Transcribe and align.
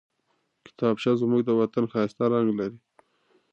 کتابچه 0.65 1.11
زموږ 1.21 1.41
د 1.45 1.49
وطن 1.59 1.83
ښايسته 1.91 2.25
رنګ 2.33 2.47
لري 2.59 2.77